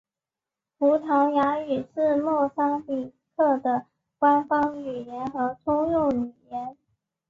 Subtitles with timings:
[0.79, 3.85] 葡萄牙语是莫桑比克的
[4.17, 6.75] 官方语言和通用语言。